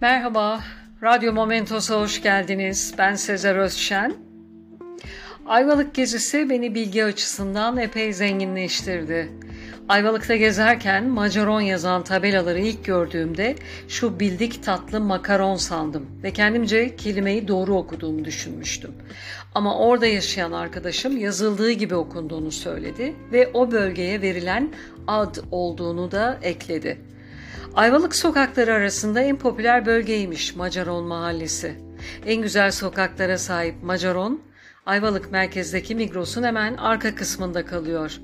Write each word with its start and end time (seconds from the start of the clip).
Merhaba, 0.00 0.60
Radyo 1.02 1.32
Momentos'a 1.32 2.00
hoş 2.00 2.22
geldiniz. 2.22 2.94
Ben 2.98 3.14
Sezer 3.14 3.56
Özşen. 3.56 4.14
Ayvalık 5.46 5.94
gezisi 5.94 6.50
beni 6.50 6.74
bilgi 6.74 7.04
açısından 7.04 7.76
epey 7.76 8.12
zenginleştirdi. 8.12 9.32
Ayvalık'ta 9.88 10.36
gezerken 10.36 11.08
Macaron 11.08 11.60
yazan 11.60 12.04
tabelaları 12.04 12.60
ilk 12.60 12.84
gördüğümde 12.84 13.56
şu 13.88 14.20
bildik 14.20 14.62
tatlı 14.62 15.00
makaron 15.00 15.56
sandım 15.56 16.06
ve 16.22 16.30
kendimce 16.30 16.96
kelimeyi 16.96 17.48
doğru 17.48 17.76
okuduğumu 17.76 18.24
düşünmüştüm. 18.24 18.94
Ama 19.54 19.78
orada 19.78 20.06
yaşayan 20.06 20.52
arkadaşım 20.52 21.16
yazıldığı 21.16 21.70
gibi 21.70 21.94
okunduğunu 21.94 22.50
söyledi 22.50 23.14
ve 23.32 23.50
o 23.54 23.70
bölgeye 23.70 24.22
verilen 24.22 24.72
ad 25.06 25.36
olduğunu 25.50 26.12
da 26.12 26.38
ekledi. 26.42 26.98
Ayvalık 27.74 28.16
sokakları 28.16 28.74
arasında 28.74 29.20
en 29.20 29.38
popüler 29.38 29.86
bölgeymiş 29.86 30.56
Macaron 30.56 31.04
Mahallesi. 31.04 31.74
En 32.26 32.42
güzel 32.42 32.70
sokaklara 32.70 33.38
sahip 33.38 33.82
Macaron, 33.82 34.40
Ayvalık 34.86 35.32
merkezdeki 35.32 35.94
Migros'un 35.94 36.42
hemen 36.42 36.76
arka 36.76 37.14
kısmında 37.14 37.66
kalıyor. 37.66 38.20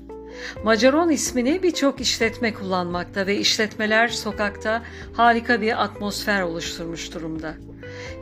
Macaron 0.63 1.09
ismini 1.09 1.63
birçok 1.63 2.01
işletme 2.01 2.53
kullanmakta 2.53 3.27
ve 3.27 3.37
işletmeler 3.37 4.07
sokakta 4.07 4.83
harika 5.13 5.61
bir 5.61 5.83
atmosfer 5.83 6.41
oluşturmuş 6.41 7.13
durumda. 7.13 7.53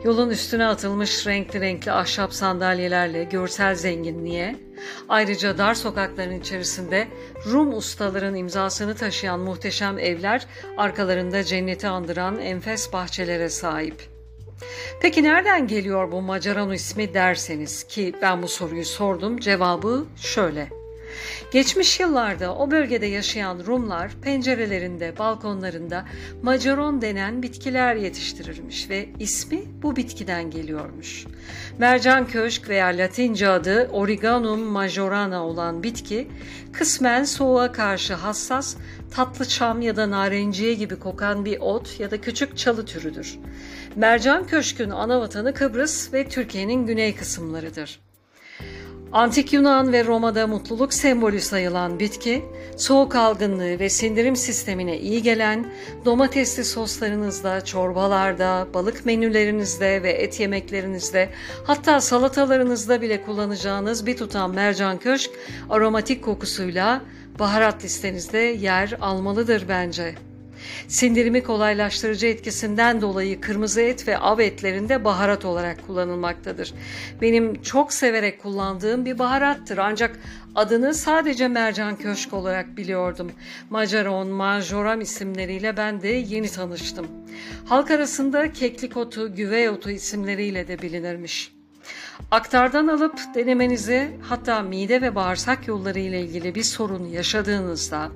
Yolun 0.04 0.30
üstüne 0.30 0.66
atılmış 0.66 1.26
renkli 1.26 1.60
renkli 1.60 1.92
ahşap 1.92 2.32
sandalyelerle 2.32 3.24
görsel 3.24 3.74
zenginliğe, 3.74 4.56
ayrıca 5.08 5.58
dar 5.58 5.74
sokakların 5.74 6.40
içerisinde 6.40 7.08
Rum 7.46 7.76
ustaların 7.76 8.34
imzasını 8.34 8.94
taşıyan 8.94 9.40
muhteşem 9.40 9.98
evler 9.98 10.46
arkalarında 10.76 11.44
cenneti 11.44 11.88
andıran 11.88 12.38
enfes 12.38 12.92
bahçelere 12.92 13.48
sahip. 13.48 14.16
Peki 15.00 15.22
nereden 15.22 15.66
geliyor 15.66 16.12
bu 16.12 16.22
Macaron 16.22 16.70
ismi 16.70 17.14
derseniz 17.14 17.84
ki 17.84 18.14
ben 18.22 18.42
bu 18.42 18.48
soruyu 18.48 18.84
sordum 18.84 19.38
cevabı 19.38 20.06
şöyle. 20.16 20.75
Geçmiş 21.52 22.00
yıllarda 22.00 22.56
o 22.56 22.70
bölgede 22.70 23.06
yaşayan 23.06 23.66
Rumlar 23.66 24.10
pencerelerinde, 24.22 25.18
balkonlarında 25.18 26.04
macaron 26.42 27.02
denen 27.02 27.42
bitkiler 27.42 27.96
yetiştirirmiş 27.96 28.90
ve 28.90 29.08
ismi 29.18 29.62
bu 29.82 29.96
bitkiden 29.96 30.50
geliyormuş. 30.50 31.26
Mercan 31.78 32.26
köşk 32.26 32.68
veya 32.68 32.86
Latince 32.86 33.48
adı 33.48 33.88
Origanum 33.92 34.60
majorana 34.60 35.46
olan 35.46 35.82
bitki 35.82 36.28
kısmen 36.72 37.24
soğuğa 37.24 37.72
karşı 37.72 38.14
hassas, 38.14 38.76
tatlı 39.10 39.44
çam 39.44 39.82
ya 39.82 39.96
da 39.96 40.10
narenciye 40.10 40.74
gibi 40.74 40.98
kokan 40.98 41.44
bir 41.44 41.60
ot 41.60 42.00
ya 42.00 42.10
da 42.10 42.20
küçük 42.20 42.58
çalı 42.58 42.86
türüdür. 42.86 43.38
Mercan 43.96 44.46
köşkün 44.46 44.90
ana 44.90 45.20
vatanı 45.20 45.54
Kıbrıs 45.54 46.12
ve 46.12 46.28
Türkiye'nin 46.28 46.86
güney 46.86 47.14
kısımlarıdır. 47.16 48.05
Antik 49.12 49.52
Yunan 49.52 49.92
ve 49.92 50.04
Roma'da 50.04 50.46
mutluluk 50.46 50.94
sembolü 50.94 51.40
sayılan 51.40 51.98
bitki, 51.98 52.44
soğuk 52.76 53.16
algınlığı 53.16 53.78
ve 53.78 53.90
sindirim 53.90 54.36
sistemine 54.36 54.98
iyi 54.98 55.22
gelen, 55.22 55.72
domatesli 56.04 56.64
soslarınızda, 56.64 57.64
çorbalarda, 57.64 58.68
balık 58.74 59.06
menülerinizde 59.06 60.02
ve 60.02 60.10
et 60.10 60.40
yemeklerinizde, 60.40 61.28
hatta 61.64 62.00
salatalarınızda 62.00 63.00
bile 63.02 63.22
kullanacağınız 63.22 64.06
bir 64.06 64.16
tutam 64.16 64.52
mercan 64.52 64.98
köşk 64.98 65.30
aromatik 65.70 66.24
kokusuyla 66.24 67.02
baharat 67.38 67.84
listenizde 67.84 68.38
yer 68.38 68.96
almalıdır 69.00 69.64
bence.'' 69.68 70.25
Sindirimi 70.88 71.42
kolaylaştırıcı 71.42 72.26
etkisinden 72.26 73.00
dolayı 73.00 73.40
kırmızı 73.40 73.80
et 73.80 74.08
ve 74.08 74.18
av 74.18 74.38
etlerinde 74.38 75.04
baharat 75.04 75.44
olarak 75.44 75.86
kullanılmaktadır. 75.86 76.74
Benim 77.20 77.62
çok 77.62 77.92
severek 77.92 78.42
kullandığım 78.42 79.04
bir 79.04 79.18
baharattır 79.18 79.78
ancak 79.78 80.18
adını 80.54 80.94
sadece 80.94 81.48
mercan 81.48 81.96
köşk 81.96 82.34
olarak 82.34 82.76
biliyordum. 82.76 83.32
Macaron, 83.70 84.28
marjoram 84.28 85.00
isimleriyle 85.00 85.76
ben 85.76 86.02
de 86.02 86.08
yeni 86.08 86.48
tanıştım. 86.48 87.06
Halk 87.64 87.90
arasında 87.90 88.52
keklik 88.52 88.96
otu, 88.96 89.34
güvey 89.34 89.68
otu 89.68 89.90
isimleriyle 89.90 90.68
de 90.68 90.82
bilinirmiş. 90.82 91.55
Aktardan 92.30 92.86
alıp 92.86 93.18
denemenizi 93.34 94.10
hatta 94.22 94.62
mide 94.62 95.02
ve 95.02 95.14
bağırsak 95.14 95.68
yolları 95.68 95.98
ile 95.98 96.20
ilgili 96.20 96.54
bir 96.54 96.62
sorun 96.62 97.06
yaşadığınızda, 97.06 98.10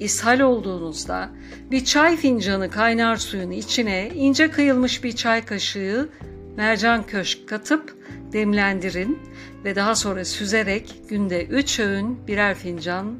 ishal 0.00 0.40
olduğunuzda 0.40 1.28
bir 1.70 1.84
çay 1.84 2.16
fincanı 2.16 2.70
kaynar 2.70 3.16
suyun 3.16 3.50
içine 3.50 4.10
ince 4.14 4.50
kıyılmış 4.50 5.04
bir 5.04 5.12
çay 5.12 5.44
kaşığı 5.44 6.08
mercan 6.56 7.06
köşk 7.06 7.48
katıp 7.48 7.96
demlendirin 8.32 9.18
ve 9.64 9.76
daha 9.76 9.94
sonra 9.94 10.24
süzerek 10.24 10.94
günde 11.08 11.44
3 11.44 11.80
öğün 11.80 12.26
birer 12.26 12.54
fincan 12.54 13.16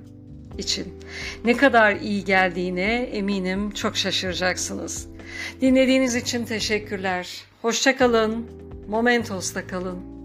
için. 0.58 0.94
Ne 1.44 1.56
kadar 1.56 1.96
iyi 1.96 2.24
geldiğine 2.24 2.94
eminim 2.94 3.70
çok 3.70 3.96
şaşıracaksınız. 3.96 5.08
Dinlediğiniz 5.60 6.14
için 6.14 6.44
teşekkürler. 6.44 7.44
Hoşçakalın. 7.62 8.46
Momentos'ta 8.88 9.66
kalın. 9.66 10.21